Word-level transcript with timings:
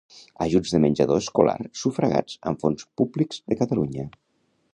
Ajuts 0.45 0.71
de 0.75 0.79
menjador 0.85 1.21
escolar 1.23 1.55
sufragats 1.83 2.39
amb 2.53 2.65
fons 2.65 2.89
públics 3.03 3.45
de 3.53 3.59
Catalunya. 3.65 4.09